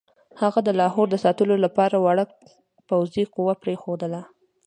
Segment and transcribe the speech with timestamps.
[0.41, 2.23] هغه د لاهور د ساتلو لپاره وړه
[2.89, 4.21] پوځي قوه پرېښودله.